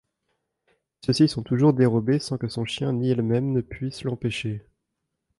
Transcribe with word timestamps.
Mais 0.67 0.73
ceux-ci 1.13 1.27
sont 1.29 1.43
toujours 1.43 1.73
dérobés 1.73 2.17
sans 2.17 2.39
que 2.39 2.47
son 2.47 2.65
chien 2.65 2.91
ni 2.91 3.11
elle-même 3.11 3.51
ne 3.51 3.61
puissent 3.61 4.03
l'empêcher. 4.03 4.65